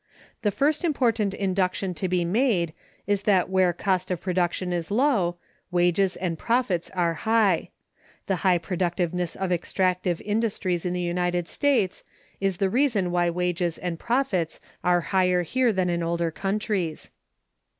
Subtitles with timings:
[0.41, 2.73] The first important induction to be made
[3.05, 5.35] is that where cost of production is low,
[5.69, 7.69] wages and profits are high.
[8.25, 12.03] The high productiveness of extractive industries in the United States
[12.39, 17.11] is the reason why wages and profits are higher here than in older countries.